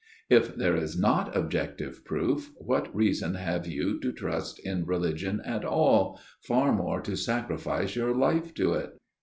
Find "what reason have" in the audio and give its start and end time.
2.57-3.67